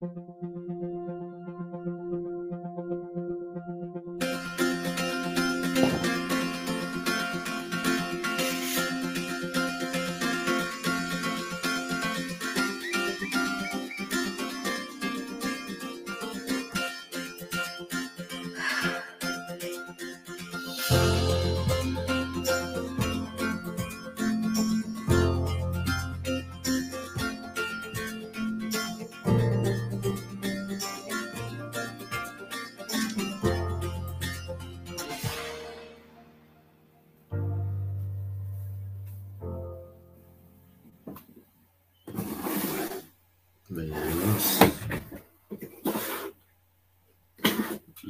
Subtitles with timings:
[0.00, 0.79] Mais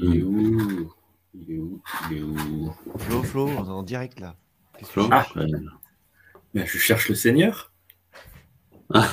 [0.02, 0.92] Il est où?
[1.34, 1.82] Il est où?
[2.10, 2.72] Il est où?
[2.98, 4.34] Flo, Flo, on est en direct là.
[4.82, 5.26] Flo Ah.
[5.36, 5.46] Ouais.
[6.54, 7.72] Ben, je cherche le Seigneur.
[8.94, 9.10] Ah.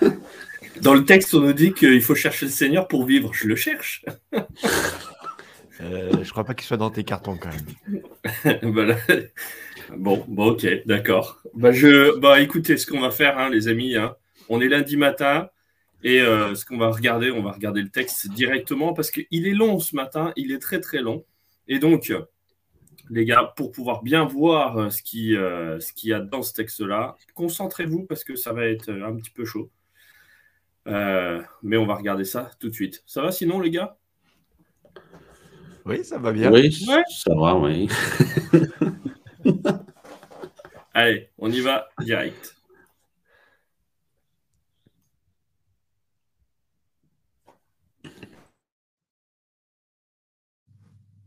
[0.80, 3.32] Dans le texte, on nous dit qu'il faut chercher le Seigneur pour vivre.
[3.34, 4.04] Je le cherche.
[5.80, 7.50] Euh, je crois pas qu'il soit dans tes cartons quand
[8.44, 9.26] même.
[9.96, 11.42] Bon, bon, ok, d'accord.
[11.54, 14.14] Bah, je, bah, écoutez, ce qu'on va faire, hein, les amis, hein,
[14.48, 15.48] on est lundi matin
[16.02, 19.54] et euh, ce qu'on va regarder, on va regarder le texte directement parce qu'il est
[19.54, 21.24] long ce matin, il est très très long.
[21.68, 22.12] Et donc,
[23.10, 26.42] les gars, pour pouvoir bien voir euh, ce qui, euh, ce qu'il y a dans
[26.42, 29.70] ce texte-là, concentrez-vous parce que ça va être un petit peu chaud.
[30.88, 33.02] Euh, mais on va regarder ça tout de suite.
[33.06, 33.96] Ça va sinon, les gars?
[35.84, 36.50] Oui, ça va bien.
[36.52, 37.02] Oui, Ouais.
[37.08, 37.88] ça va, oui.
[40.94, 42.56] Allez, on y va direct.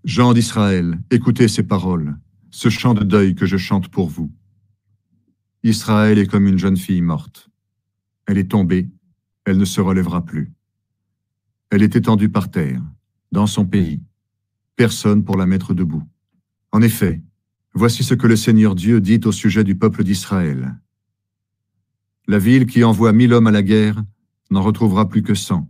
[0.05, 2.15] Gens d'Israël, écoutez ces paroles,
[2.51, 4.31] ce chant de deuil que je chante pour vous.
[5.63, 7.49] Israël est comme une jeune fille morte.
[8.27, 8.87] Elle est tombée,
[9.45, 10.53] elle ne se relèvera plus.
[11.71, 12.83] Elle est étendue par terre,
[13.31, 13.99] dans son pays.
[14.75, 16.03] Personne pour la mettre debout.
[16.71, 17.23] En effet,
[17.73, 20.79] voici ce que le Seigneur Dieu dit au sujet du peuple d'Israël.
[22.27, 24.03] La ville qui envoie mille hommes à la guerre
[24.51, 25.67] n'en retrouvera plus que cent.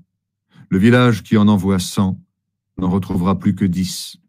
[0.69, 2.22] Le village qui en envoie cent
[2.78, 4.19] n'en retrouvera plus que dix.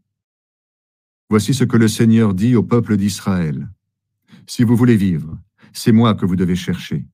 [1.29, 3.69] Voici ce que le Seigneur dit au peuple d'Israël.
[4.47, 5.39] Si vous voulez vivre,
[5.73, 7.05] c'est moi que vous devez chercher.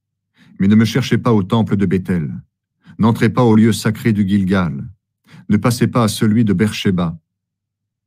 [0.60, 2.30] Mais ne me cherchez pas au temple de Bethel.
[2.98, 4.86] N'entrez pas au lieu sacré du Gilgal.
[5.48, 7.18] Ne passez pas à celui de Beersheba.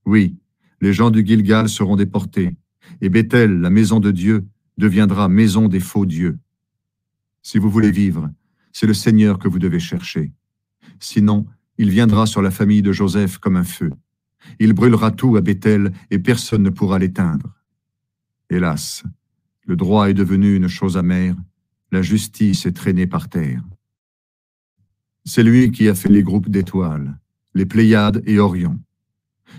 [0.05, 0.38] Oui,
[0.79, 2.55] les gens du Gilgal seront déportés,
[3.01, 4.45] et Bethel, la maison de Dieu,
[4.77, 6.37] deviendra maison des faux dieux.
[7.41, 8.29] Si vous voulez vivre,
[8.72, 10.31] c'est le Seigneur que vous devez chercher.
[10.99, 13.91] Sinon, il viendra sur la famille de Joseph comme un feu.
[14.59, 17.53] Il brûlera tout à Bethel et personne ne pourra l'éteindre.
[18.50, 19.03] Hélas,
[19.66, 21.35] le droit est devenu une chose amère,
[21.91, 23.63] la justice est traînée par terre.
[25.23, 27.17] C'est lui qui a fait les groupes d'étoiles,
[27.55, 28.79] les Pléiades et Orion.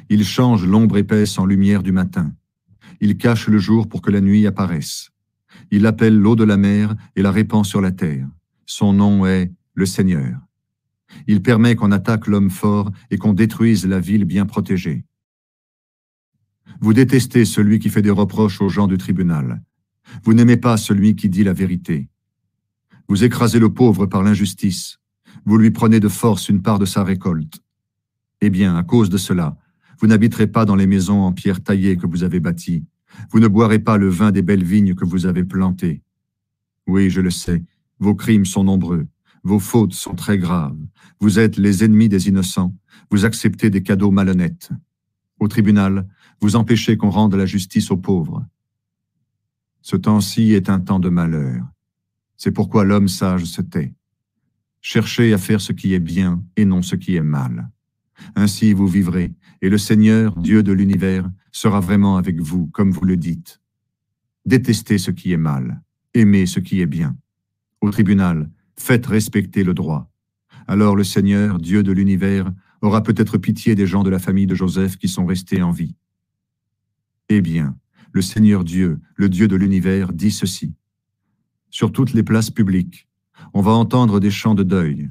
[0.08, 2.32] Il change l'ombre épaisse en lumière du matin.
[3.00, 5.10] Il cache le jour pour que la nuit apparaisse.
[5.70, 8.28] Il appelle l'eau de la mer et la répand sur la terre.
[8.66, 10.38] Son nom est le Seigneur.
[11.26, 15.04] Il permet qu'on attaque l'homme fort et qu'on détruise la ville bien protégée.
[16.80, 19.62] Vous détestez celui qui fait des reproches aux gens du tribunal.
[20.24, 22.08] Vous n'aimez pas celui qui dit la vérité.
[23.08, 24.98] Vous écrasez le pauvre par l'injustice.
[25.44, 27.60] Vous lui prenez de force une part de sa récolte.
[28.40, 29.56] Eh bien, à cause de cela,
[30.00, 32.84] vous n'habiterez pas dans les maisons en pierre taillée que vous avez bâties.
[33.30, 36.02] Vous ne boirez pas le vin des belles vignes que vous avez plantées.
[36.86, 37.64] Oui, je le sais,
[37.98, 39.06] vos crimes sont nombreux.
[39.46, 40.76] Vos fautes sont très graves.
[41.20, 42.74] Vous êtes les ennemis des innocents.
[43.12, 44.70] Vous acceptez des cadeaux malhonnêtes.
[45.38, 46.08] Au tribunal,
[46.40, 48.44] vous empêchez qu'on rende la justice aux pauvres.
[49.82, 51.64] Ce temps-ci est un temps de malheur.
[52.36, 53.94] C'est pourquoi l'homme sage se tait.
[54.80, 57.70] Cherchez à faire ce qui est bien et non ce qui est mal.
[58.34, 59.32] Ainsi vous vivrez,
[59.62, 63.60] et le Seigneur, Dieu de l'univers, sera vraiment avec vous, comme vous le dites.
[64.44, 65.84] Détestez ce qui est mal,
[66.14, 67.16] aimez ce qui est bien.
[67.80, 70.10] Au tribunal, faites respecter le droit.
[70.66, 72.52] Alors le Seigneur, Dieu de l'univers,
[72.82, 75.94] aura peut-être pitié des gens de la famille de Joseph qui sont restés en vie.
[77.28, 77.76] Eh bien,
[78.12, 80.74] le Seigneur Dieu, le Dieu de l'univers, dit ceci.
[81.70, 83.08] Sur toutes les places publiques,
[83.52, 85.10] on va entendre des chants de deuil.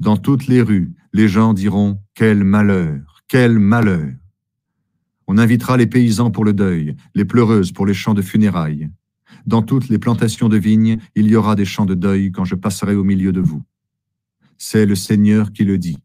[0.00, 4.12] Dans toutes les rues, les gens diront Quel malheur, quel malheur.
[5.26, 8.88] On invitera les paysans pour le deuil, les pleureuses pour les chants de funérailles.
[9.46, 12.54] Dans toutes les plantations de vignes, il y aura des chants de deuil quand je
[12.54, 13.62] passerai au milieu de vous.
[14.58, 15.98] C'est le Seigneur qui le dit.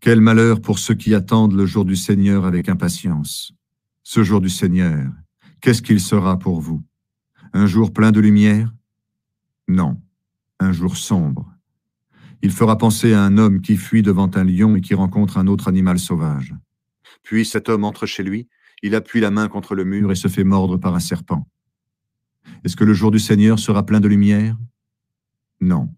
[0.00, 3.52] Quel malheur pour ceux qui attendent le jour du Seigneur avec impatience.
[4.02, 5.12] Ce jour du Seigneur,
[5.60, 6.82] qu'est-ce qu'il sera pour vous?
[7.52, 8.72] Un jour plein de lumière?
[9.68, 10.00] Non,
[10.58, 11.52] un jour sombre.
[12.42, 15.46] Il fera penser à un homme qui fuit devant un lion et qui rencontre un
[15.46, 16.54] autre animal sauvage.
[17.22, 18.48] Puis cet homme entre chez lui,
[18.82, 21.46] il appuie la main contre le mur et se fait mordre par un serpent.
[22.64, 24.56] Est-ce que le jour du Seigneur sera plein de lumière?
[25.60, 25.94] Non.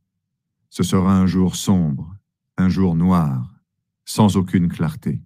[0.70, 2.16] Ce sera un jour sombre,
[2.56, 3.60] un jour noir,
[4.04, 5.22] sans aucune clarté.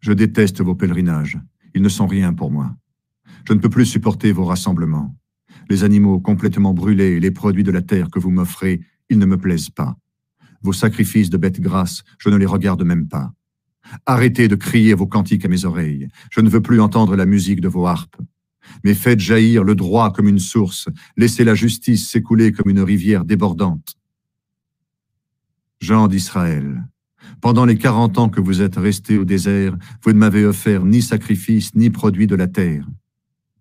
[0.00, 1.38] Je déteste vos pèlerinages.
[1.74, 2.76] Ils ne sont rien pour moi.
[3.48, 5.16] Je ne peux plus supporter vos rassemblements.
[5.70, 9.26] Les animaux complètement brûlés et les produits de la terre que vous m'offrez, ils ne
[9.26, 9.96] me plaisent pas.
[10.62, 13.32] Vos sacrifices de bêtes grasses, je ne les regarde même pas.
[14.06, 16.08] Arrêtez de crier vos cantiques à mes oreilles.
[16.30, 18.16] Je ne veux plus entendre la musique de vos harpes.
[18.82, 20.88] Mais faites jaillir le droit comme une source.
[21.16, 23.96] Laissez la justice s'écouler comme une rivière débordante.
[25.80, 26.84] Jean d'Israël,
[27.40, 31.02] pendant les quarante ans que vous êtes restés au désert, vous ne m'avez offert ni
[31.02, 32.88] sacrifice, ni produit de la terre.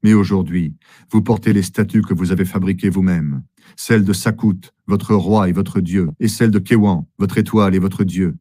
[0.04, 0.76] Mais aujourd'hui,
[1.12, 3.44] vous portez les statues que vous avez fabriquées vous-même,
[3.78, 7.80] celles de Sakout, votre roi et votre dieu, et celles de Kewan, votre étoile et
[7.80, 8.36] votre dieu.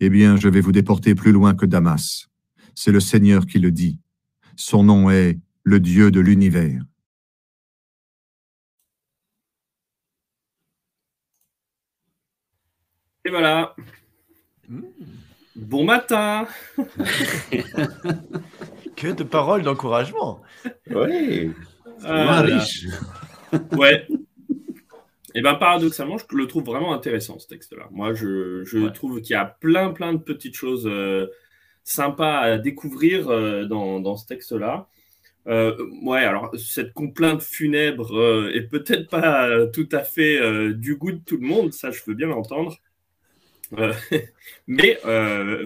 [0.00, 2.28] Eh bien, je vais vous déporter plus loin que Damas.
[2.74, 4.00] C'est le Seigneur qui le dit.
[4.56, 6.82] Son nom est le Dieu de l'univers.
[13.24, 13.74] Et voilà.
[15.56, 16.46] Bon matin.
[18.96, 20.40] Que de paroles d'encouragement.
[20.88, 21.50] Oui.
[22.04, 22.86] Ah, riche.
[23.72, 24.06] Ouais.
[25.34, 27.88] Et ben paradoxalement, je le trouve vraiment intéressant ce texte-là.
[27.90, 28.92] Moi, je, je Ouais.
[28.92, 31.26] trouve qu'il y a plein plein de petites choses euh,
[31.82, 34.86] sympas à découvrir euh, dans, dans ce texte-là.
[35.46, 40.72] Euh, ouais, alors cette complainte funèbre euh, est peut-être pas euh, tout à fait euh,
[40.72, 42.76] du goût de tout le monde, ça je veux bien l'entendre.
[44.68, 45.00] Mais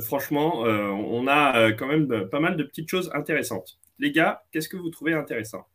[0.01, 3.79] franchement, on a quand même pas mal de petites choses intéressantes.
[3.99, 5.67] Les gars, qu'est-ce que vous trouvez intéressant?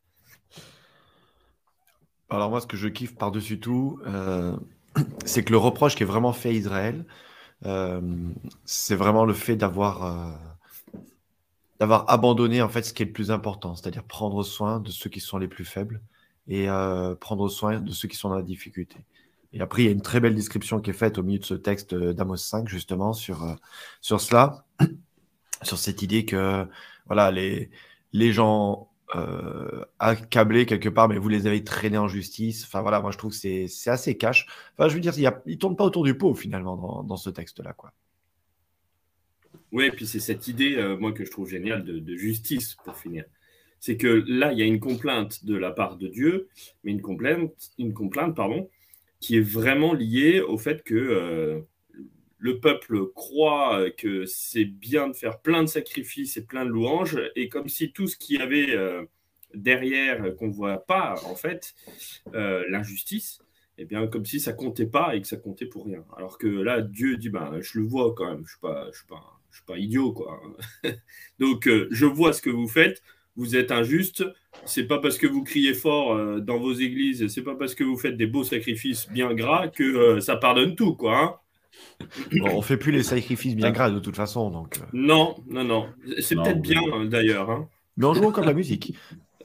[2.31, 4.01] Alors moi, ce que je kiffe par-dessus tout,
[5.25, 7.05] c'est que le reproche qui est vraiment fait à Israël,
[8.65, 10.52] c'est vraiment le fait d'avoir
[11.83, 15.09] d'avoir abandonné en fait ce qui est le plus important, c'est-à-dire prendre soin de ceux
[15.09, 16.01] qui sont les plus faibles
[16.47, 19.03] et euh, prendre soin de ceux qui sont dans la difficulté.
[19.51, 21.43] Et après, il y a une très belle description qui est faite au milieu de
[21.43, 23.55] ce texte euh, d'Amos 5 justement sur euh,
[23.99, 24.65] sur cela,
[25.61, 26.65] sur cette idée que
[27.07, 27.69] voilà les
[28.13, 28.89] les gens
[29.99, 32.63] accablés quelque part, mais vous les avez traînés en justice.
[32.63, 34.47] Enfin voilà, moi je trouve que c'est c'est assez cash.
[34.77, 37.29] Enfin, je veux dire, il ne tourne pas autour du pot finalement dans, dans ce
[37.29, 37.73] texte-là.
[37.73, 37.91] quoi.
[39.73, 42.97] Oui, et puis c'est cette idée, euh, moi, que je trouve géniale de, justice, pour
[42.97, 43.25] finir.
[43.79, 46.47] C'est que là, il y a une complainte de la part de Dieu,
[46.83, 48.69] mais une complainte, une complainte pardon,
[49.19, 51.59] qui est vraiment liée au fait que euh,
[52.37, 57.19] le peuple croit que c'est bien de faire plein de sacrifices et plein de louanges,
[57.35, 59.03] et comme si tout ce qu'il y avait euh,
[59.53, 61.73] derrière, euh, qu'on ne voit pas, en fait,
[62.33, 63.39] euh, l'injustice,
[63.77, 66.03] eh bien, comme si ça comptait pas et que ça comptait pour rien.
[66.17, 68.97] Alors que là, Dieu dit, ben, je le vois quand même, je suis pas, je
[68.97, 70.41] suis pas, je suis pas idiot, quoi.
[71.39, 73.01] Donc, euh, je vois ce que vous faites,
[73.35, 74.25] vous êtes injuste.
[74.65, 77.83] C'est pas parce que vous criez fort euh, dans vos églises, c'est pas parce que
[77.83, 81.19] vous faites des beaux sacrifices bien gras que euh, ça pardonne tout, quoi.
[81.19, 81.35] hein.
[82.31, 84.79] Bon, on fait plus les sacrifices bien gras de toute façon, donc.
[84.91, 85.87] Non, non, non.
[86.19, 86.69] C'est peut-être oui.
[86.69, 87.49] bien, d'ailleurs.
[87.51, 87.69] hein.
[87.97, 88.95] Mais on joue encore de la musique.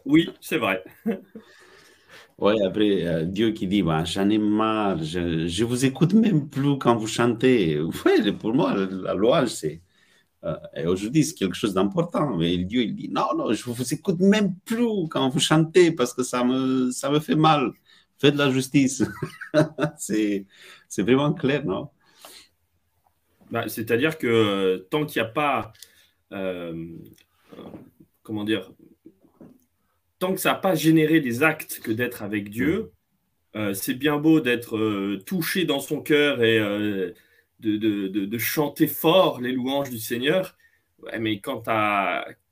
[0.06, 0.82] Oui, c'est vrai.
[2.38, 6.48] Ouais, après, euh, Dieu qui dit, bah, j'en ai marre, je, je vous écoute même
[6.48, 7.80] plus quand vous chantez.
[7.80, 9.80] Ouais, pour moi, la louange, c'est.
[10.44, 12.36] Euh, et aujourd'hui, c'est quelque chose d'important.
[12.36, 16.14] Mais Dieu, il dit, non, non, je vous écoute même plus quand vous chantez parce
[16.14, 17.72] que ça me, ça me fait mal.
[18.18, 19.04] Faites de la justice.
[19.98, 20.46] c'est,
[20.88, 21.90] c'est vraiment clair, non?
[23.50, 25.72] Bah, C'est-à-dire que euh, tant qu'il n'y a pas,
[26.32, 26.86] euh,
[27.54, 27.62] euh,
[28.22, 28.70] comment dire,
[30.18, 32.92] tant que ça n'a pas généré des actes que d'être avec Dieu,
[33.56, 37.14] euh, c'est bien beau d'être touché dans son cœur et
[37.60, 40.56] de, de- de- chanter fort les louanges du Seigneur.
[41.18, 41.62] Mais quand,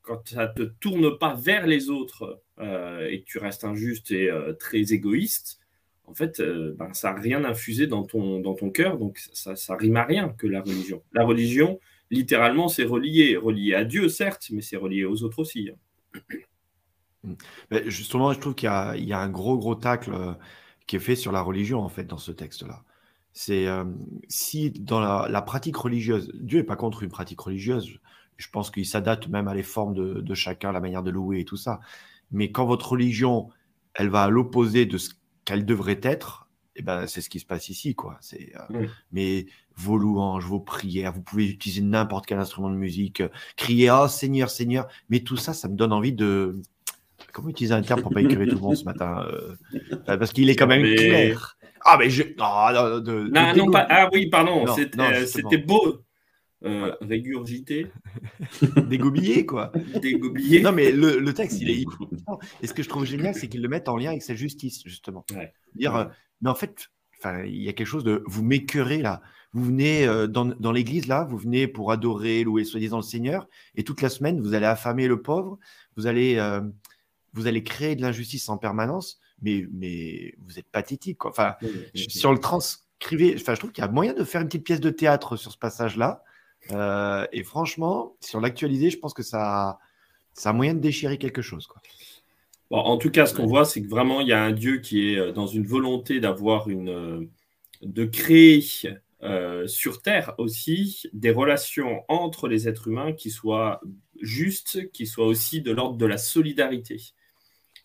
[0.03, 4.11] quand ça ne te tourne pas vers les autres euh, et que tu restes injuste
[4.11, 5.61] et euh, très égoïste,
[6.05, 9.57] en fait, euh, ben, ça n'a rien infusé dans ton, dans ton cœur, donc ça,
[9.57, 11.03] ça rime à rien que la religion.
[11.13, 15.71] La religion, littéralement, c'est relié, relié à Dieu, certes, mais c'est relié aux autres aussi.
[17.25, 17.37] hein.
[17.87, 20.13] Justement, je trouve qu'il y y a un gros, gros tacle
[20.87, 22.85] qui est fait sur la religion, en fait, dans ce texte-là.
[23.39, 23.85] C'est euh,
[24.29, 28.01] si dans la, la pratique religieuse, Dieu n'est pas contre une pratique religieuse,
[28.39, 31.41] je pense qu'il s'adapte même à les formes de, de chacun, la manière de louer
[31.41, 31.81] et tout ça.
[32.31, 33.51] Mais quand votre religion,
[33.93, 35.11] elle va à l'opposé de ce
[35.45, 38.17] qu'elle devrait être, eh ben, c'est ce qui se passe ici, quoi.
[38.23, 38.89] C'est, euh, Oui.
[39.13, 43.23] Mais vos louanges, vos prières, vous pouvez utiliser n'importe quel instrument de musique,
[43.57, 46.59] crier Ah Seigneur, Seigneur, mais tout ça, ça me donne envie de,
[47.33, 49.55] Comment utiliser un terme pour pas écrire tout le monde ce matin euh,
[50.07, 51.56] Parce qu'il est quand même clair.
[51.87, 52.25] Ah, mais je.
[52.37, 53.87] Non, non, pas...
[53.89, 54.65] Ah oui, pardon,
[55.27, 56.03] c'était beau.
[56.65, 57.87] Euh, régurgité.
[58.89, 59.71] Dégobillé, quoi.
[60.01, 60.63] Dégobillé.
[60.63, 61.85] Non, mais le, le, texte, il est
[62.63, 64.83] Et ce que je trouve génial, c'est qu'ils le mettent en lien avec sa justice,
[64.85, 65.25] justement.
[65.75, 66.05] Dire, euh,
[66.41, 66.89] mais en fait,
[67.45, 68.23] il y a quelque chose de.
[68.27, 69.21] Vous m'écœurez là.
[69.53, 73.47] Vous venez euh, dans, dans l'église là, vous venez pour adorer, louer soi-disant le Seigneur,
[73.75, 75.59] et toute la semaine, vous allez affamer le pauvre,
[75.97, 76.41] vous allez,
[77.35, 81.19] vous allez créer de l'injustice en permanence, mais, mais vous êtes pathétique.
[81.19, 81.31] Quoi.
[81.31, 81.57] Enfin,
[81.95, 84.81] sur le transcrivé, enfin, je trouve qu'il y a moyen de faire une petite pièce
[84.81, 86.23] de théâtre sur ce passage-là.
[86.73, 89.79] Euh, et franchement, si on l'actualisait, je pense que ça,
[90.33, 91.67] ça a moyen de déchirer quelque chose.
[91.67, 91.81] Quoi.
[92.71, 95.13] en tout cas, ce qu'on voit, c'est que vraiment, il y a un Dieu qui
[95.13, 96.89] est euh, dans une volonté d'avoir une.
[96.89, 97.21] Euh,
[97.83, 98.65] de créer
[99.67, 103.83] sur Terre aussi des relations entre les êtres humains qui soient
[104.23, 106.97] justes, qui soient aussi de l'ordre de la solidarité.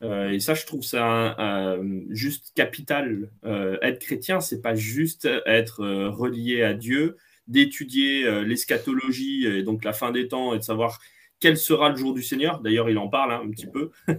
[0.01, 1.77] Et ça, je trouve ça
[2.10, 3.29] juste capital.
[3.43, 7.17] être chrétien, c'est pas juste être relié à Dieu,
[7.51, 11.00] d'étudier euh, l'eschatologie et donc la fin des temps et de savoir
[11.39, 12.62] quel sera le jour du Seigneur.
[12.62, 13.91] D'ailleurs, il en parle hein, un petit peu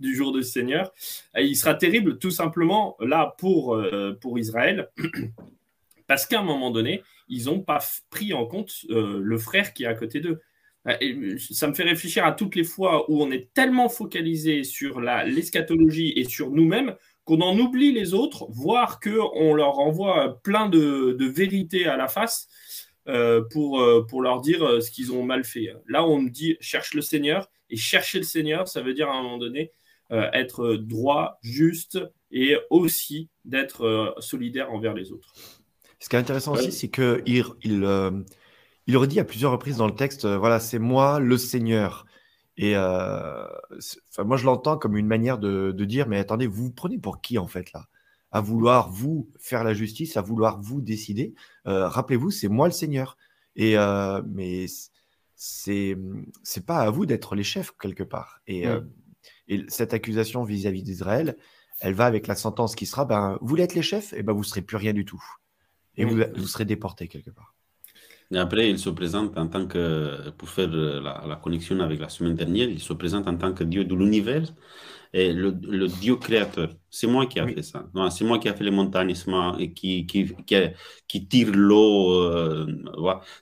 [0.00, 0.92] du jour du Seigneur.
[1.36, 4.90] il sera terrible tout simplement là pour, euh, pour Israël
[6.06, 9.84] parce qu'à un moment donné, ils n'ont pas pris en compte euh, le frère qui
[9.84, 10.40] est à côté d'eux.
[11.50, 16.12] Ça me fait réfléchir à toutes les fois où on est tellement focalisé sur l'eschatologie
[16.16, 21.86] et sur nous-mêmes qu'on en oublie les autres, voire qu'on leur envoie plein de, vérités
[21.86, 22.48] à la face
[23.08, 25.74] euh, pour, euh, pour leur dire euh, ce qu'ils ont mal fait.
[25.88, 29.14] Là, on me dit cherche le Seigneur, et chercher le Seigneur, ça veut dire à
[29.14, 29.72] un moment donné
[30.08, 31.98] être droit, juste,
[32.30, 35.34] et aussi d'être solidaire envers les autres.
[35.98, 38.24] Ce qui est intéressant aussi, c'est qu'il il, il
[38.94, 42.06] redit à plusieurs reprises dans le texte, voilà, c'est moi le Seigneur.
[42.56, 43.46] Et euh,
[44.18, 47.38] moi, je l'entends comme une manière de, dire, mais attendez, vous vous prenez pour qui
[47.38, 47.88] en fait là?
[48.32, 51.34] À vouloir vous faire la justice, à vouloir vous décider.
[51.66, 53.16] Euh, rappelez-vous, c'est moi le Seigneur.
[53.54, 54.66] Et euh, mais
[55.36, 55.96] c'est
[56.42, 58.40] c'est pas à vous d'être les chefs quelque part.
[58.46, 58.66] Et,
[59.48, 61.36] et cette accusation vis-à-vis d'Israël,
[61.80, 64.32] elle va avec la sentence qui sera, ben vous voulez être les chefs, et ben
[64.32, 65.22] vous serez plus rien du tout.
[65.96, 67.55] Et vous, vous serez déporté quelque part.
[68.32, 72.34] Et après, il se présente en tant que, pour faire la, connexion avec la semaine
[72.34, 74.52] dernière, il se présente en tant que Dieu de l'univers
[75.12, 75.52] et le,
[75.88, 76.70] Dieu créateur.
[76.90, 77.84] C'est moi qui ai fait ça.
[78.10, 80.34] C'est moi qui ai fait les montagnes, c'est moi qui, qui,
[81.06, 82.12] qui, tire l'eau.
[82.12, 82.66] Euh,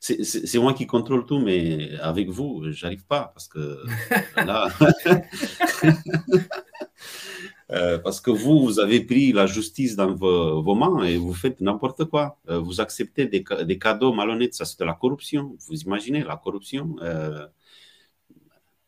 [0.00, 3.78] c'est moi qui contrôle tout, mais avec vous, j'arrive pas parce que
[4.36, 4.68] là.
[7.70, 11.60] Euh, parce que vous, vous avez pris la justice dans vos, mains et vous faites
[11.60, 12.38] n'importe quoi.
[12.50, 15.56] Euh, vous acceptez des, cadeaux malhonnêtes, ça c'est de la corruption.
[15.66, 17.46] Vous imaginez la corruption euh,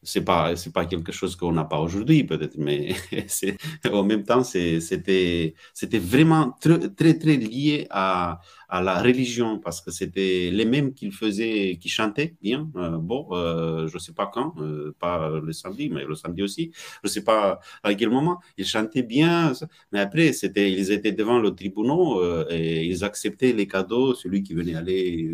[0.02, 2.95] c'est pas c'est pas quelque chose qu'on n'a pas aujourd'hui peut-être mais
[3.92, 9.80] en même temps c'était c'était vraiment très, très très lié à à la religion parce
[9.80, 12.70] que c'était les mêmes qu'ils faisaient, qui chantaient bien.
[12.76, 16.73] Euh, bon, euh, je sais pas quand, euh, pas le samedi, mais le samedi aussi.
[17.02, 18.40] Je sais pas à quel moment.
[18.56, 19.52] Ils chantaient bien,
[19.92, 24.14] mais après, c'était, ils étaient devant le tribunal et ils acceptaient les cadeaux.
[24.14, 25.30] Celui qui venait aller,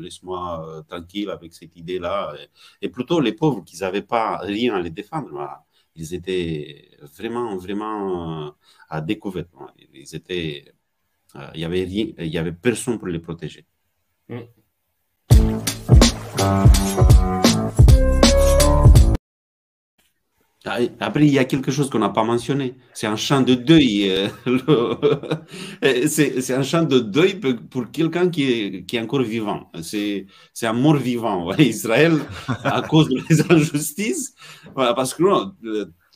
[0.00, 2.34] laisse-moi tranquille avec cette idée-là.
[2.82, 5.62] Et, plutôt les pauvres qui n'avaient pas rien à les défendre.
[5.94, 8.54] Ils étaient vraiment, vraiment
[8.88, 9.46] à découvert.
[9.94, 10.64] Ils étaient
[11.54, 13.66] il n'y avait rien, il y avait personne pour les protéger.
[14.28, 14.40] Mm.
[20.68, 22.74] Ah, après, il y a quelque chose qu'on n'a pas mentionné.
[22.92, 24.28] C'est un chant de deuil.
[26.08, 27.38] c'est un chant de deuil
[27.70, 29.70] pour quelqu'un qui est, qui est encore vivant.
[29.80, 30.26] C'est
[30.62, 31.52] un mort vivant.
[31.58, 32.14] Israël,
[32.64, 34.34] à cause des injustices,
[34.74, 35.22] parce que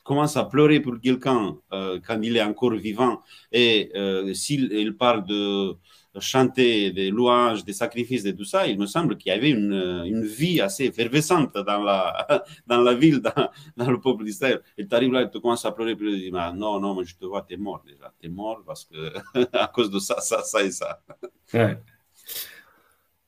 [0.03, 3.21] commence à pleurer pour quelqu'un euh, quand il est encore vivant
[3.53, 5.77] et euh, s'il il parle de
[6.19, 10.25] chanter des louanges, des sacrifices et tout ça, il me semble qu'il y avait une,
[10.25, 14.61] vie assez effervescente dans la, dans la ville, dans, le peuple d'Israël.
[14.77, 17.05] Et tu arrives là et tu commences à pleurer, puis tu dis, non, non, mais
[17.05, 18.13] je te vois, tu es mort déjà.
[18.21, 19.13] Tu es mort parce que
[19.53, 21.01] à cause de ça, ça, ça et ça.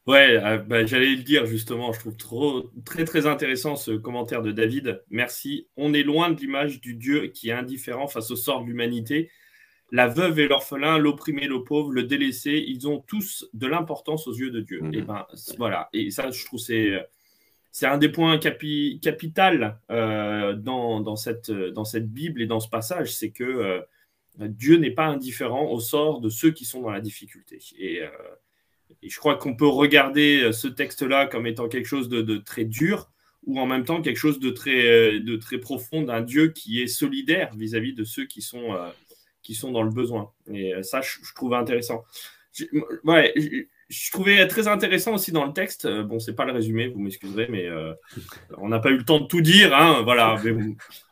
[0.07, 4.43] Ouais, euh, bah, j'allais le dire justement, je trouve trop, très très intéressant ce commentaire
[4.43, 5.03] de David.
[5.11, 5.69] Merci.
[5.77, 9.31] On est loin de l'image du Dieu qui est indifférent face au sort de l'humanité.
[9.93, 14.35] La veuve et l'orphelin, l'opprimé, le pauvre, le délaissé, ils ont tous de l'importance aux
[14.35, 14.81] yeux de Dieu.
[14.81, 14.95] Mhm.
[14.95, 15.27] Et ben
[15.59, 15.89] voilà.
[15.93, 16.99] Et ça, je trouve c'est
[17.71, 22.61] c'est un des points capi capital euh, dans, dans, cette, dans cette Bible et dans
[22.61, 23.81] ce passage, c'est que euh,
[24.37, 27.61] Dieu n'est pas indifférent au sort de ceux qui sont dans la difficulté.
[27.79, 28.03] Et
[29.03, 32.65] et je crois qu'on peut regarder euh, ce texte-là comme étant quelque chose de, très
[32.65, 33.11] dur
[33.45, 36.81] ou en même temps quelque chose de très, euh, de très profond d'un Dieu qui
[36.81, 38.89] est solidaire vis-à-vis de ceux qui sont, euh,
[39.43, 40.31] qui sont dans le besoin.
[40.53, 42.05] Et ça, je, trouve intéressant.
[43.05, 43.35] ouais,
[43.89, 45.89] je trouvais très intéressant aussi dans le texte.
[46.03, 47.69] Bon, c'est pas le résumé, vous m'excuserez, mais
[48.59, 49.75] on n'a pas eu le temps de tout dire.
[49.75, 50.41] Hein, voilà.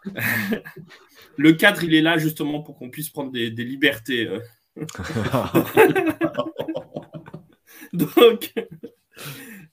[1.37, 4.29] le cadre, il est là justement pour qu'on puisse prendre des, libertés.
[7.93, 8.53] Donc,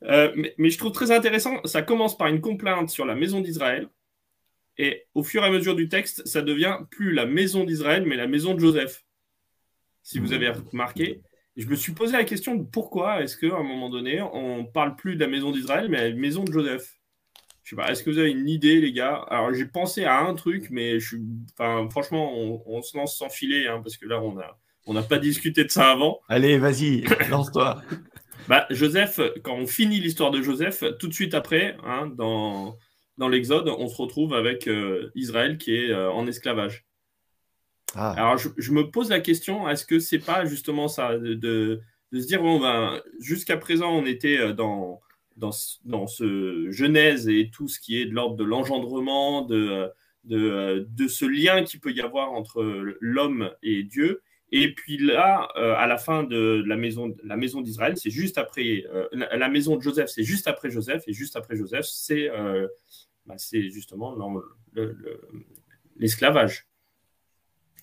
[0.04, 3.90] euh, mais, je trouve très intéressant, ça commence par une complainte sur la maison d'Israël,
[4.78, 8.16] et au fur et à mesure du texte, ça devient plus la maison d'Israël, mais
[8.16, 9.06] la maison de Joseph.
[10.04, 11.22] Si vous avez remarqué,
[11.58, 14.96] je me suis posé la question de pourquoi est-ce qu'à un moment donné, on parle
[14.96, 16.98] plus de la maison d'Israël, mais la maison de Joseph?
[17.64, 19.26] Je sais pas, est-ce que vous avez une idée, les gars?
[19.28, 21.22] Alors, j'ai pensé à un truc, mais je suis,
[21.52, 25.04] enfin, franchement, on, se lance sans filet, hein, parce que là, on a, on n'a
[25.04, 26.22] pas discuté de ça avant.
[26.30, 27.82] Allez, vas-y, lance-toi.
[28.48, 32.78] bah, Joseph, quand on finit l'histoire de Joseph, tout de suite après, hein, dans,
[33.18, 36.86] dans l'Exode, on se retrouve avec euh, Israël qui est euh, en esclavage.
[37.96, 38.12] Ah.
[38.12, 41.82] Alors, je, me pose la question, est-ce que c'est pas justement ça, de, de,
[42.14, 45.02] se dire, bon, ben, jusqu'à présent, on était euh, dans,
[45.36, 45.52] dans,
[45.84, 49.90] dans, ce Genèse et tout ce qui est de l'ordre de l'engendrement, de,
[50.26, 52.64] de, de, ce lien qui peut y avoir entre
[53.00, 54.22] l'homme et Dieu.
[54.52, 58.38] Et puis là, euh, à la fin de la maison, la maison d'Israël, c'est juste
[58.38, 62.30] après euh, la, maison de Joseph, c'est juste après Joseph, et juste après Joseph, c'est
[62.30, 62.68] euh,
[63.26, 64.16] bah, justement
[65.98, 66.68] l'esclavage.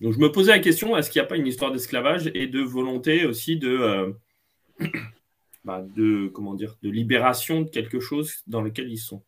[0.01, 2.47] Donc je me posais la question est-ce qu'il n'y a pas une histoire d'esclavage et
[2.47, 3.57] de volonté aussi
[5.65, 9.23] bah, de comment dire, de libération de quelque chose dans lequel ils sont?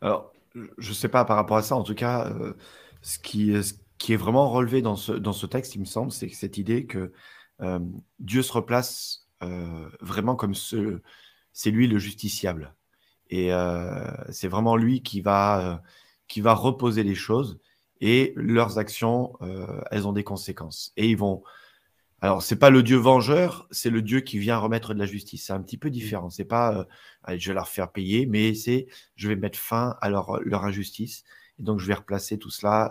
[0.00, 2.32] Alors, je ne sais pas par rapport à ça, en tout cas,
[3.02, 3.52] ce qui,
[4.02, 6.86] qui est vraiment relevé dans ce, dans ce texte, il me semble, c'est cette idée
[6.86, 7.12] que
[7.60, 7.78] euh,
[8.18, 11.00] Dieu se replace euh, vraiment comme ce,
[11.52, 12.74] c'est lui le justiciable.
[13.30, 15.82] Et euh, c'est vraiment lui qui va,
[16.26, 17.60] qui va reposer les choses
[18.00, 19.34] et leurs actions,
[19.92, 20.92] elles ont des conséquences.
[20.96, 21.44] Et ils vont.
[22.20, 25.46] Alors, c'est pas le Dieu vengeur, c'est le Dieu qui vient remettre de la justice.
[25.46, 26.28] C'est un petit peu différent.
[26.28, 26.88] C'est pas,
[27.28, 31.22] je vais leur faire payer, mais c'est, je vais mettre fin à leur, leur injustice.
[31.60, 32.90] Et donc, je vais replacer tout cela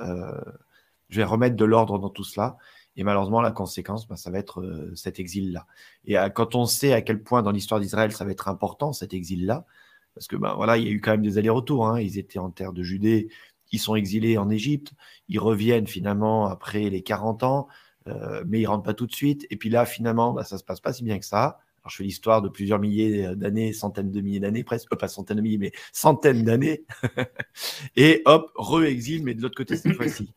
[1.12, 2.58] je vais remettre de l'ordre dans tout cela.
[2.98, 5.66] Et malheureusement, la conséquence, bah, ça va être euh, cet exil-là.
[6.06, 8.92] Et euh, quand on sait à quel point dans l'histoire d'Israël, ça va être important,
[8.92, 9.66] cet exil-là,
[10.14, 11.88] parce que ben voilà, il y a eu quand même des allers-retours.
[11.88, 12.02] Hein.
[12.02, 13.30] Ils étaient en terre de Judée,
[13.72, 14.94] ils sont exilés en Égypte,
[15.30, 17.68] ils reviennent finalement après les 40 ans,
[18.08, 19.48] euh, mais ils rentrent pas tout de suite.
[19.50, 21.60] Et puis là, finalement, bah, ça se passe pas si bien que ça.
[21.84, 25.38] Alors, je fais l'histoire de plusieurs milliers d'années, centaines de milliers d'années, presque, pas centaines
[25.38, 26.84] de milliers, mais centaines d'années.
[27.96, 30.30] et hop, re-exil, mais de l'autre côté cette fois-ci.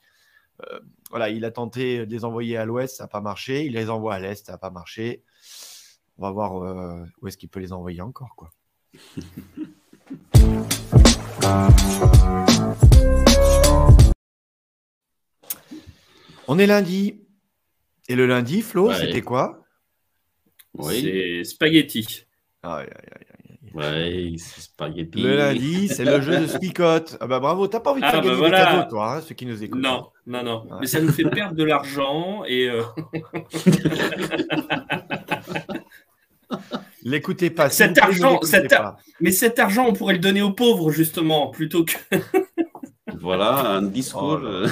[0.63, 3.65] Euh, voilà, il a tenté de les envoyer à l'ouest, ça n'a pas marché.
[3.65, 5.23] Il les envoie à l'est, ça n'a pas marché.
[6.19, 8.51] On va voir euh, où est-ce qu'il peut les envoyer encore, quoi.
[16.47, 17.21] On est lundi.
[18.09, 19.65] Et le lundi, Flo, c'était quoi?
[20.75, 21.01] Oui.
[21.03, 22.27] C'est spaghetti.
[22.63, 23.34] Aïe, aïe, aïe.
[23.75, 25.21] Ouais, c'est spaghetti.
[25.21, 27.17] Le lundi, c'est le jeu de spicote.
[27.21, 29.21] Ah bah bravo, t'as pas envie de faire ah, gagner bah des cadeaux, toi, hein,
[29.21, 29.81] ceux qui nous écoutent.
[29.83, 30.65] Non, non, non.
[30.81, 32.71] Mais ça nous fait perdre de l'argent et.
[32.71, 32.83] Euh...
[37.03, 37.69] L'écoutez pas.
[37.69, 38.41] Cet argent,
[39.21, 41.95] mais cet argent, on pourrait le donner aux pauvres justement, plutôt que.
[43.21, 44.41] voilà, un discours.
[44.43, 44.69] Oh euh.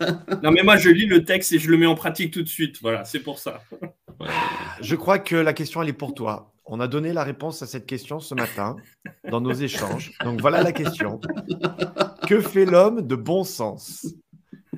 [0.42, 2.48] non, mais moi, je lis le texte et je le mets en pratique tout de
[2.48, 2.78] suite.
[2.80, 3.60] Voilà, c'est pour ça.
[4.80, 6.52] Je crois que la question, elle est pour toi.
[6.70, 8.76] On a donné la réponse à cette question ce matin
[9.30, 10.12] dans nos échanges.
[10.22, 11.18] Donc voilà la question.
[12.26, 14.06] Que fait l'homme de bon sens?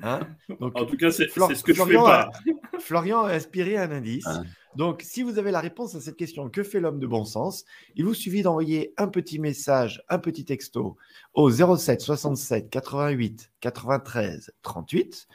[0.01, 0.21] Hein?
[0.59, 2.77] En tout cas, c'est ce que Florian je fais pas.
[2.77, 4.25] A, Florian a inspiré un indice.
[4.25, 4.43] Ah.
[4.77, 7.65] Donc, si vous avez la réponse à cette question, que fait l'homme de bon sens?
[7.95, 10.95] Il vous suffit d'envoyer un petit message, un petit texto
[11.33, 15.27] au 07 67 88 93 38.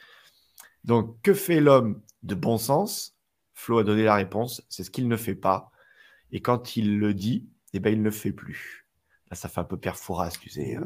[0.85, 3.15] Donc, que fait l'homme de bon sens?
[3.53, 5.71] Flo a donné la réponse, c'est ce qu'il ne fait pas.
[6.31, 8.87] Et quand il le dit, eh ben, il ne le fait plus.
[9.29, 9.97] Là, ça fait un peu père
[10.39, 10.75] tu sais.
[10.75, 10.85] Hein.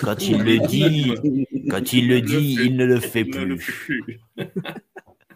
[0.00, 1.14] Quand il le dit,
[1.70, 4.20] quand il le dit, il ne le fait plus.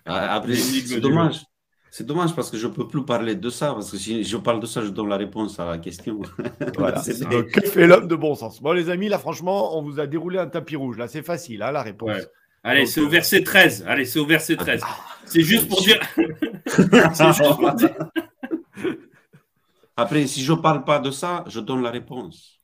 [0.05, 1.45] Ah, c'est dommage.
[1.91, 4.37] C'est dommage parce que je ne peux plus parler de ça, parce que si je
[4.37, 6.21] parle de ça, je donne la réponse à la question.
[6.77, 7.03] Voilà.
[7.31, 8.61] Donc, que fait l'homme de bon sens?
[8.61, 10.99] Bon, les amis, là, franchement, on vous a déroulé un tapis rouge.
[10.99, 12.29] Là, c'est facile, hein, la réponse.
[12.63, 13.85] Allez, c'est au verset 13.
[13.87, 14.83] Allez, c'est au verset 13.
[15.25, 16.01] C'est juste pour dire.
[16.67, 17.97] c'est juste pour dire.
[19.97, 22.61] Après, si je ne parle pas de ça, je donne la réponse.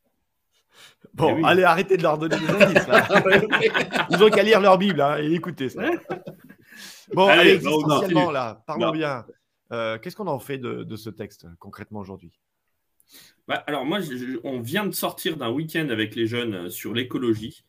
[1.15, 2.87] Bon, eh allez, arrêtez de leur donner des indices.
[4.11, 5.83] Ils ont qu'à lire leur Bible hein, et écouter ça.
[7.13, 9.25] Bon, allez, essentiellement, là, parlons bien.
[9.73, 12.39] Euh, qu'est-ce qu'on en fait de, ce texte concrètement aujourd'hui?
[13.49, 13.99] Bah, Alors, moi,
[14.45, 17.65] on vient de sortir d'un week-end avec les jeunes sur l'écologie.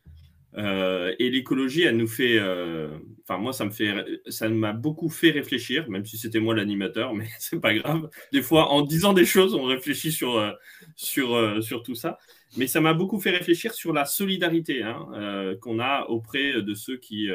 [0.58, 2.90] Euh, et l'écologie, elle nous fait, euh,
[3.24, 3.94] enfin moi ça me fait,
[4.28, 8.10] ça m'a beaucoup fait réfléchir, même si c'était moi l'animateur, mais c'est pas grave.
[8.32, 10.52] Des fois, en disant des choses, on réfléchit sur euh,
[10.96, 12.18] sur sur tout ça.
[12.58, 16.98] Mais ça m'a beaucoup fait réfléchir sur la solidarité hein, qu'on a auprès de ceux
[16.98, 17.28] qui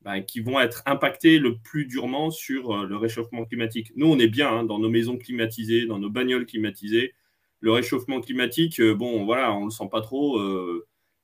[0.00, 3.92] bah, qui vont être impactés le plus durement sur le réchauffement climatique.
[3.94, 7.12] Nous, on est bien hein, dans nos maisons climatisées, dans nos bagnoles climatisées.
[7.60, 10.40] Le réchauffement climatique, bon, voilà, on le sent pas trop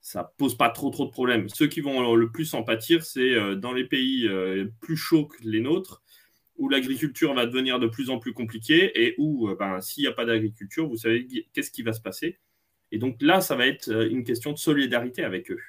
[0.08, 1.50] ça pose pas trop trop de problèmes.
[1.50, 5.26] Ceux qui vont le plus en pâtir, c'est euh, dans les pays euh, plus chauds
[5.26, 6.02] que les nôtres,
[6.56, 10.08] où l'agriculture va devenir de plus en plus compliquée et où, euh, ben, s'il n'y
[10.08, 12.38] a pas d'agriculture, vous savez qu'est-ce qui va se passer.
[12.90, 15.60] Et donc là, ça va être une question de solidarité avec eux,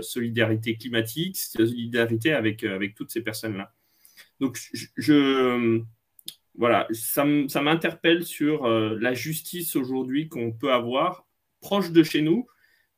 [0.00, 3.74] solidarité climatique, solidarité avec, avec toutes ces personnes-là.
[4.38, 5.82] Donc je,
[6.54, 11.26] voilà, ça m'interpelle sur la justice aujourd'hui qu'on peut avoir
[11.60, 12.46] proche de chez nous,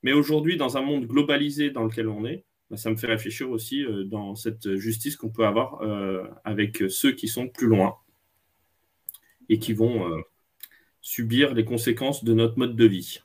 [0.05, 3.51] mais aujourd'hui, dans un monde globalisé dans lequel on est, bah, ça me fait réfléchir
[3.51, 7.97] aussi euh, dans cette justice qu'on peut avoir euh, avec ceux qui sont plus loin
[9.49, 10.21] et qui vont euh,
[11.01, 13.21] subir les conséquences de notre mode de vie.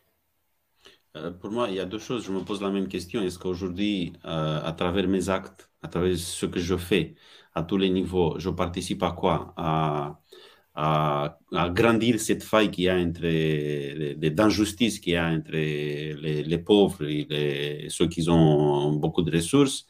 [1.41, 2.25] Pour moi, il y a deux choses.
[2.25, 3.21] Je me pose la même question.
[3.21, 7.15] Est-ce qu'aujourd'hui, à travers mes actes, à travers ce que je fais,
[7.55, 9.53] à tous les niveaux, je participe à quoi?
[11.73, 13.21] Grandir cette faille qu'il a entre
[14.29, 19.87] d'injustice qu'il y a entre les, pauvres et ceux qui ont beaucoup de ressources.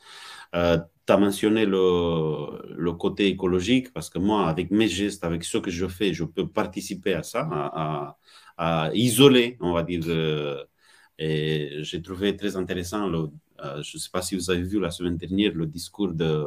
[0.56, 5.58] Euh, tu as mentionné le, côté écologique parce que moi, avec mes gestes, avec ce
[5.58, 8.18] que je fais, je peux participer à ça, à,
[8.58, 10.02] à, isoler, on va dire.
[10.08, 10.64] Euh,
[11.20, 13.30] et j'ai trouvé très intéressant, le,
[13.64, 16.46] euh, je ne sais pas si vous avez vu la semaine dernière le discours de,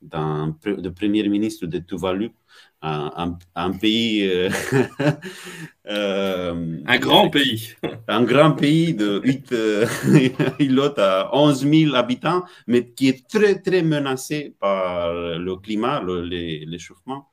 [0.00, 2.30] d'un de premier ministre de Tuvalu,
[2.82, 4.22] un, un, pays.
[4.28, 4.48] Euh,
[5.88, 7.74] euh, un grand pays.
[8.06, 9.86] Un grand pays de 8 euh,
[10.60, 17.28] îlots à 11 000 habitants, mais qui est très, très menacé par le climat, l'échauffement.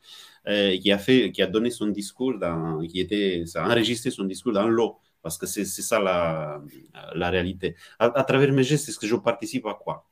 [0.46, 4.24] qui a fait, qui a donné son discours dans, qui était, ça a enregistré son
[4.24, 7.76] discours dans l'eau, parce que c'est ça la, réalité.
[7.98, 10.06] À, travers mes gestes, est-ce que je participe à quoi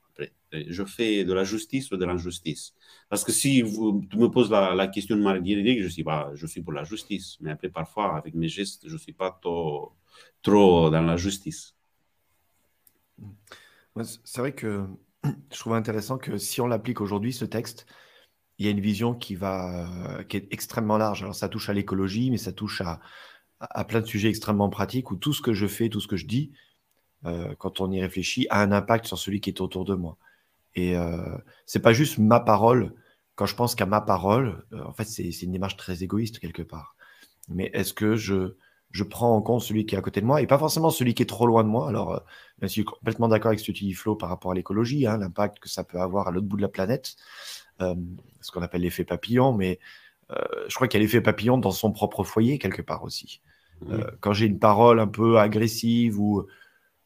[0.51, 2.73] je fais de la justice ou de l'injustice?
[3.09, 3.63] Parce que si
[4.09, 7.37] tu me poses la, question de juridique, je suis, je suis pour la justice.
[7.41, 9.93] Mais après, parfois, avec mes gestes, je ne suis pas trop,
[10.41, 11.75] trop dans la justice.
[14.23, 14.85] C'est vrai que
[15.25, 17.85] je trouve intéressant que si on l'applique aujourd'hui, ce texte,
[18.59, 21.23] il y a une vision qui, va, qui est extrêmement large.
[21.23, 23.01] Alors, ça touche à l'écologie, mais ça touche à,
[23.69, 26.17] à plein de sujets extrêmement pratiques où tout ce que je fais, tout ce que
[26.17, 26.51] je dis,
[27.25, 30.17] euh, quand on y réfléchit, a un impact sur celui qui est autour de moi.
[30.75, 32.93] Et euh, c'est pas juste ma parole.
[33.35, 36.63] Quand je pense qu'à ma parole, euh, en fait, c'est une démarche très égoïste quelque
[36.63, 36.95] part.
[37.49, 38.55] Mais est-ce que je,
[38.91, 41.13] je prends en compte celui qui est à côté de moi et pas forcément celui
[41.13, 41.87] qui est trop loin de moi?
[41.87, 42.23] Alors,
[42.61, 45.17] je suis complètement d'accord avec ce que tu dis, Flo, par rapport à l'écologie, hein,
[45.17, 47.15] l'impact que ça peut avoir à l'autre bout de la planète,
[47.79, 49.79] ce qu'on appelle l'effet papillon, mais
[50.67, 53.41] je crois qu'il y a l'effet papillon dans son propre foyer quelque part aussi.
[54.19, 56.45] Quand j'ai une parole un peu agressive ou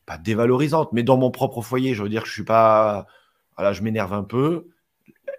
[0.06, 3.08] pas dévalorisante, mais dans mon propre foyer, je veux dire que je suis pas,
[3.58, 4.68] voilà, je m'énerve un peu.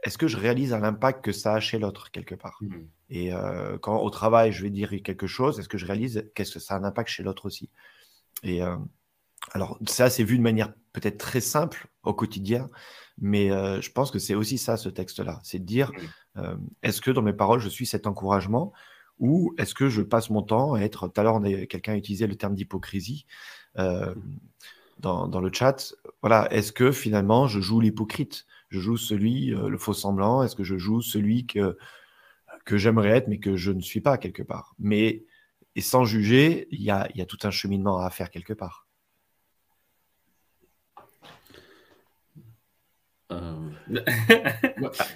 [0.03, 2.59] Est-ce que je réalise l'impact que ça a chez l'autre quelque part?
[2.61, 2.75] Mmh.
[3.11, 6.55] Et euh, quand au travail, je vais dire quelque chose, est-ce que je réalise qu'est-ce
[6.55, 7.71] que ça a un impact chez l'autre aussi?
[8.43, 8.77] Et euh,
[9.53, 12.69] alors ça, c'est vu de manière peut-être très simple au quotidien,
[13.19, 15.91] mais euh, je pense que c'est aussi ça ce texte-là, c'est de dire
[16.83, 18.75] est-ce que dans mes paroles, je suis cet encouragement?
[19.19, 22.27] Ou est-ce que je passe mon temps à être, tout à l'heure, quelqu'un a utilisé
[22.27, 23.27] le terme d'hypocrisie,
[23.79, 24.15] euh,
[24.99, 25.95] dans, le chat.
[26.23, 28.47] Voilà, est-ce que finalement je joue l'hypocrite?
[28.71, 31.77] Je joue celui, euh, le faux semblant Est-ce que je joue celui que,
[32.65, 34.75] que j'aimerais être mais que je ne suis pas quelque part?
[34.79, 35.25] Mais
[35.77, 38.86] et sans juger, il y a, y a tout un cheminement à faire quelque part.
[43.33, 43.59] Euh...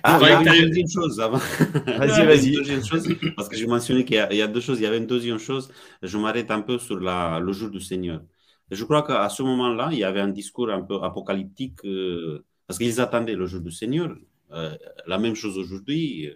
[0.02, 1.38] ah, il y a une deuxième chose avant.
[1.86, 2.52] Vas-y, vas-y.
[2.56, 4.80] deuxième chose, parce que je mentionnais qu'il y, a deux choses.
[4.80, 5.70] Il y avait une deuxième chose.
[6.02, 8.22] Je m'arrête un peu sur la, le jour du Seigneur.
[8.70, 12.78] Je crois qu'à ce moment-là, il y avait un discours un peu apocalyptique, euh, parce
[12.78, 14.16] qu'ils attendaient le jour du Seigneur.
[14.52, 16.30] Euh, la même chose aujourd'hui.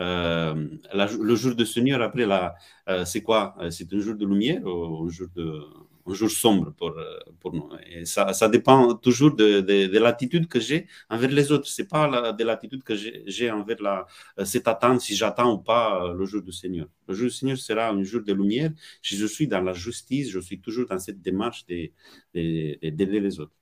[0.00, 2.26] Euh, le jour du Seigneur, après,
[3.06, 3.56] c'est quoi?
[3.70, 5.62] C'est un jour de lumière ou un jour de,
[6.06, 7.68] un jour sombre pour, euh, pour nous.
[7.90, 11.68] Et ça, ça dépend toujours de, de, de l'attitude que j'ai envers les autres.
[11.68, 14.06] C'est pas de l'attitude que j'ai envers la,
[14.38, 16.86] euh, cette attente, si j'attends ou pas euh, le jour du Seigneur.
[17.08, 18.70] Le jour du Seigneur sera un jour de lumière.
[19.02, 23.52] Si je suis dans la justice, je suis toujours dans cette démarche d'aider les autres.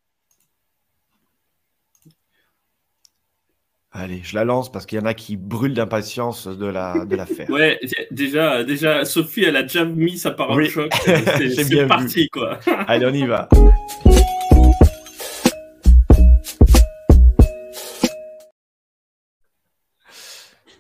[3.93, 7.17] Allez, je la lance parce qu'il y en a qui brûlent d'impatience de la de
[7.17, 7.51] l'affaire.
[7.51, 7.81] ouais,
[8.13, 10.93] déjà, déjà, Sophie, elle a déjà mis sa parole choc.
[11.05, 12.61] C'est parti, quoi.
[12.87, 13.49] Allez, on y va.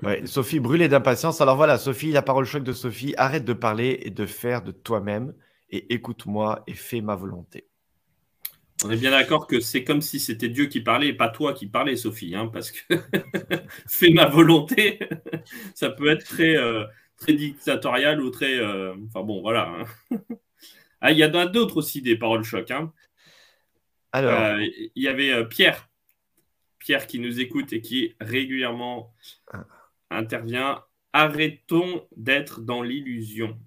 [0.05, 1.41] Ouais, Sophie brûlée d'impatience.
[1.41, 3.15] Alors voilà, Sophie, la parole choc de Sophie.
[3.17, 5.35] Arrête de parler et de faire de toi-même
[5.69, 7.70] et écoute-moi et fais ma volonté.
[8.85, 11.53] On est bien d'accord que c'est comme si c'était Dieu qui parlait et pas toi
[11.53, 12.95] qui parlais, Sophie, hein, parce que
[13.89, 14.99] fais ma volonté,
[15.75, 16.87] ça peut être très, euh,
[17.19, 18.59] très dictatorial ou très.
[18.59, 19.69] euh, Enfin bon, voilà.
[19.69, 19.85] hein.
[21.01, 22.71] ah, il y en a d'autres aussi des paroles choc.
[22.71, 22.93] Hein.
[24.13, 24.65] Alors, Euh,
[24.95, 25.89] Il y avait Pierre.
[26.79, 29.15] Pierre qui nous écoute et qui régulièrement
[30.11, 30.83] intervient.
[31.13, 33.59] Arrêtons d'être dans l'illusion.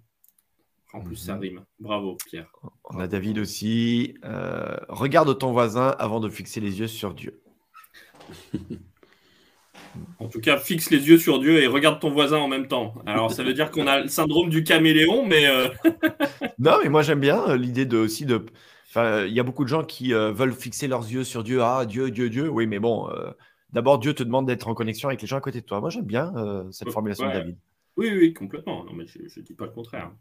[0.94, 1.42] En plus, ça Mhm.
[1.42, 1.66] rime.
[1.80, 2.52] Bravo, Pierre.
[2.94, 4.16] On a David aussi.
[4.24, 7.42] Euh, regarde ton voisin avant de fixer les yeux sur Dieu.
[10.20, 12.96] En tout cas, fixe les yeux sur Dieu et regarde ton voisin en même temps.
[13.06, 15.68] Alors, ça veut dire qu'on a le syndrome du caméléon, mais euh,
[16.60, 18.46] Non, mais moi j'aime bien euh, l'idée de aussi de.
[18.90, 21.62] Enfin, il y a beaucoup de gens qui euh, veulent fixer leurs yeux sur Dieu.
[21.62, 22.50] Ah, Dieu, Dieu, Dieu.
[22.50, 23.32] Oui, mais bon, euh,
[23.72, 25.80] d'abord Dieu te demande d'être en connexion avec les gens à côté de toi.
[25.80, 26.32] Moi j'aime bien
[26.72, 27.34] cette Ouais, formulation de.
[27.34, 27.58] David.
[27.98, 28.84] oui, oui, complètement.
[28.86, 30.12] Non, mais je ne dis pas le contraire.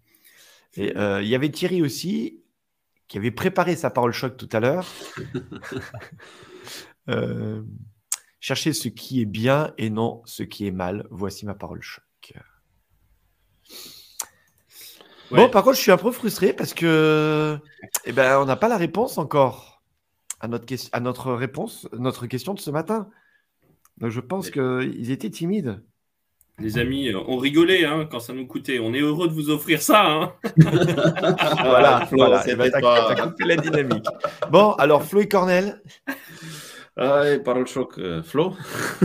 [0.77, 2.41] Et il y avait Thierry aussi
[3.13, 4.87] qui avait préparé sa parole choc tout à l'heure.
[7.09, 7.63] Euh,
[8.39, 11.05] cherchez ce qui est bien et non ce qui est mal.
[11.11, 12.05] Voici ma parole choc.
[15.33, 15.39] Ouais.
[15.39, 17.59] Bon, par contre, je suis un peu frustré parce que,
[18.05, 19.83] eh ben, on n'a pas la réponse encore
[20.39, 23.11] à notre, à notre réponse, notre question de ce matin.
[23.97, 25.83] Donc, je pense qu'ils étaient timides.
[26.59, 28.79] Les amis, euh, on rigolait hein, quand ça nous coûtait.
[28.79, 30.05] On est heureux de vous offrir ça.
[30.07, 30.33] hein.
[31.65, 32.43] Voilà, Flo, voilà.
[32.47, 34.05] Eh ben, t'as- pas- t'as coupé la dynamique.
[34.51, 35.81] Bon, alors, Flo et Cornel,
[36.97, 38.55] Ah, parole choc, euh, Flo.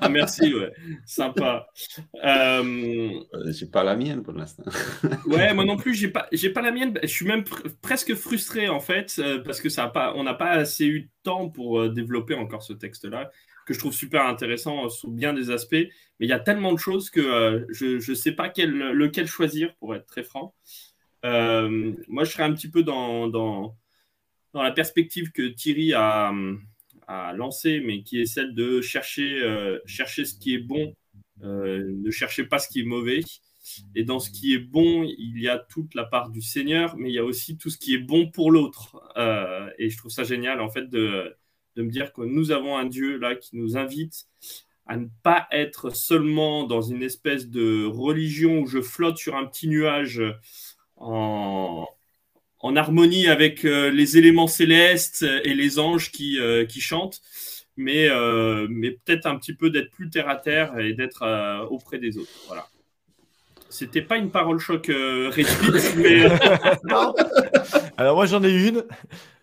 [0.00, 0.72] Ah, merci, ouais.
[1.04, 1.66] Sympa.
[2.24, 4.62] Euh, Euh, J'ai pas la mienne pour l'instant.
[5.26, 6.98] Ouais, moi non plus, j'ai pas, j'ai pas la mienne.
[7.02, 10.22] Je suis même pr- presque frustré en fait euh, parce que ça a pas, on
[10.24, 13.30] n'a pas assez eu de temps pour euh, développer encore ce texte-là
[13.70, 15.74] que je trouve super intéressant euh, sous bien des aspects.
[16.18, 19.28] Mais il y a tellement de choses que euh, je ne sais pas quel, lequel
[19.28, 20.56] choisir pour être très franc.
[21.24, 23.76] Euh, moi, je serais un petit peu dans, dans,
[24.54, 26.32] dans la perspective que Thierry a,
[27.06, 29.40] a lancée, mais qui est celle de chercher,
[29.86, 30.96] chercher ce qui est bon,
[31.40, 33.20] ne cherchez pas ce qui est mauvais.
[33.94, 37.10] Et dans ce qui est bon, il y a toute la part du Seigneur, mais
[37.10, 38.96] il y a aussi tout ce qui est bon pour l'autre.
[39.78, 41.36] Et je trouve ça génial, en fait, de,
[41.82, 44.26] me dire que nous avons un Dieu là qui nous invite
[44.86, 49.46] à ne pas être seulement dans une espèce de religion où je flotte sur un
[49.46, 50.22] petit nuage
[50.96, 51.86] en,
[52.60, 57.20] en harmonie avec euh, les éléments célestes et les anges qui, euh, chantent,
[57.76, 61.98] mais, euh, mais peut-être un petit peu d'être plus terre à terre et d'être auprès
[61.98, 62.30] des autres.
[62.46, 62.66] Voilà.
[63.70, 66.26] C'était pas une parole choc euh, réduite, mais.
[67.96, 68.84] Alors moi j'en ai une.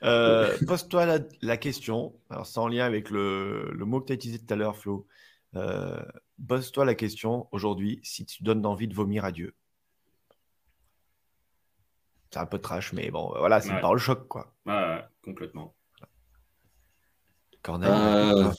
[0.03, 2.13] Euh, Pose-toi la, la question.
[2.29, 4.75] Alors c'est en lien avec le, le mot que tu as utilisé tout à l'heure,
[4.75, 5.07] Flo.
[5.55, 5.99] Euh,
[6.47, 9.55] Pose-toi la question aujourd'hui si tu donnes envie de vomir à Dieu.
[12.31, 13.75] C'est un peu trash, mais bon, voilà, c'est Ouais.
[13.75, 14.53] une parole choc, quoi.
[14.65, 15.73] Ouais, complètement.
[17.61, 18.51] Cornel, Euh,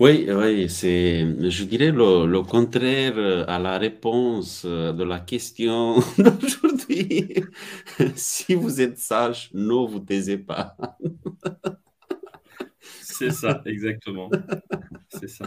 [0.00, 3.14] oui, oui, c'est, je dirais le, le contraire
[3.48, 7.34] à la réponse de la question d'aujourd'hui.
[8.16, 10.76] Si vous êtes sage, ne vous taisez pas.
[12.80, 14.30] C'est ça, exactement.
[15.10, 15.46] C'est ça.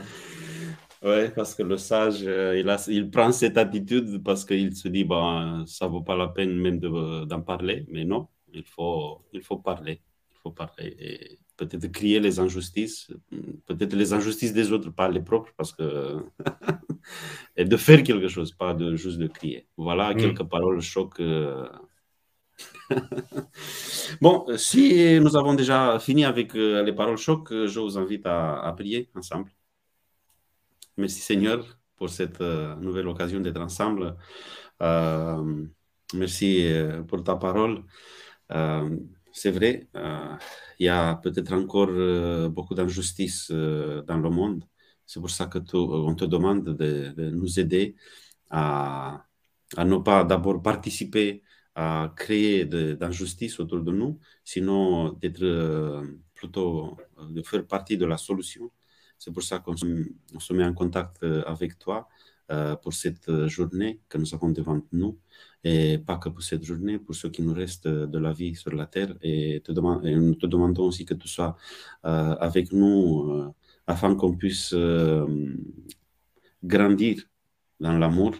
[1.03, 4.87] Oui, parce que le sage, euh, il, a, il prend cette attitude parce qu'il se
[4.87, 7.85] dit, ben, ça vaut pas la peine même de- d'en parler.
[7.89, 10.01] Mais non, il faut, il faut parler.
[10.33, 10.95] Il faut parler.
[10.99, 13.09] Et peut-être crier les injustices,
[13.65, 16.17] peut-être les injustices des autres, pas les propres, parce que.
[17.57, 19.67] et de faire quelque chose, pas de juste de crier.
[19.77, 20.17] Voilà Mm.
[20.17, 21.19] quelques paroles choc.
[21.19, 21.67] euh.
[24.21, 28.25] bon, si nous avons déjà fini avec euh, les paroles choc, euh, je vous invite
[28.25, 29.51] à, à prier ensemble.
[30.97, 34.15] Merci Seigneur pour cette nouvelle occasion d'être ensemble.
[34.81, 35.65] Euh,
[36.13, 36.69] merci
[37.07, 37.83] pour ta parole.
[38.51, 38.97] Euh,
[39.35, 40.35] c'est vrai, euh,
[40.79, 44.63] il y a peut-être encore euh, beaucoup d'injustice euh, dans le monde.
[45.05, 47.95] C'est pour ça que tu- on te demande de, nous aider
[48.51, 49.25] à,
[49.77, 51.43] à ne pas d'abord participer
[51.75, 55.43] à créer de- d'injustice autour de nous, sinon d'être
[56.33, 56.97] plutôt
[57.29, 58.71] de faire partie de la solution.
[59.17, 62.07] C'est pour ça qu'on se, met en contact avec toi
[62.51, 65.19] euh, pour cette euh, journée que nous avons devant nous
[65.63, 68.71] et pas que pour cette journée, pour ce qui nous reste de la vie sur
[68.75, 69.15] la terre.
[69.21, 71.55] Et, te nous te demandons aussi que tu sois
[72.05, 73.49] euh, avec nous euh,
[73.87, 75.25] afin qu'on puisse euh,
[76.63, 77.23] grandir
[77.79, 78.35] dans l'amour,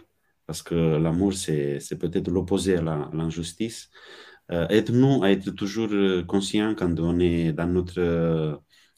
[0.46, 3.90] parce que l'amour, c'est peut-être l'opposé à l'injustice.
[4.52, 8.54] Euh, Aide-nous à être toujours euh, conscients quand on est dans notre, euh,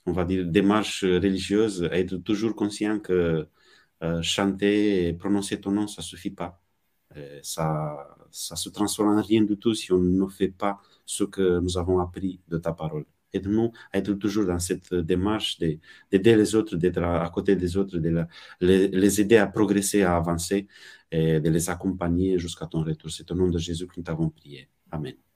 [0.07, 3.47] on va dire, démarche religieuse, à être toujours conscient que
[4.03, 6.63] euh, chanter et prononcer ton nom, ça suffit pas.
[7.43, 11.61] ça ça se transforme en rien du tout si on ne fait pas ce que
[11.61, 13.05] nous avons appris de ta parole.
[13.33, 17.99] Aide-nous à être toujours dans cette démarche d'aider les autres, d'être à côté des autres,
[17.99, 18.27] de
[18.61, 20.67] les, aider à progresser, à avancer
[21.11, 23.11] et de les accompagner jusqu'à ton retour.
[23.11, 24.69] C'est au nom de Jésus que nous t'avons prié.
[24.91, 25.28] Amen.